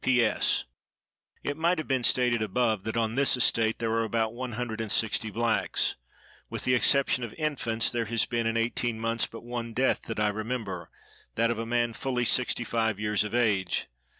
P. 0.03 0.23
S.—It 0.25 1.57
might 1.57 1.77
have 1.77 1.87
been 1.87 2.03
stated 2.03 2.41
above 2.41 2.85
that 2.85 2.97
on 2.97 3.13
this 3.13 3.37
estate 3.37 3.77
there 3.77 3.91
are 3.91 4.03
about 4.03 4.33
one 4.33 4.53
hundred 4.53 4.81
and 4.81 4.91
sixty 4.91 5.29
blacks. 5.29 5.95
With 6.49 6.63
the 6.63 6.73
exception 6.73 7.23
of 7.23 7.35
infants, 7.35 7.91
there 7.91 8.05
has 8.05 8.25
been, 8.25 8.47
in 8.47 8.57
eighteen 8.57 8.99
months, 8.99 9.27
but 9.27 9.43
one 9.43 9.73
death 9.75 10.01
that 10.07 10.19
I 10.19 10.29
remember,—that 10.29 11.51
of 11.51 11.59
a 11.59 11.67
man 11.67 11.93
fully 11.93 12.25
sixty 12.25 12.63
five 12.63 12.99
years 12.99 13.23
of 13.23 13.35
age. 13.35 13.89